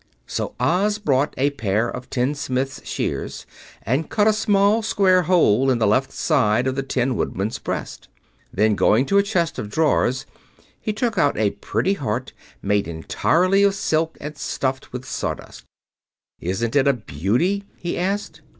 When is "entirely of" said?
12.87-13.75